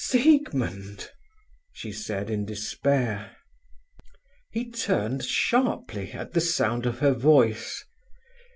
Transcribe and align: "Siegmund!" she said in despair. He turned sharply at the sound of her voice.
"Siegmund!" 0.03 1.11
she 1.71 1.91
said 1.91 2.31
in 2.31 2.43
despair. 2.43 3.37
He 4.49 4.71
turned 4.71 5.23
sharply 5.23 6.11
at 6.13 6.33
the 6.33 6.41
sound 6.41 6.87
of 6.87 6.97
her 6.97 7.13
voice. 7.13 7.85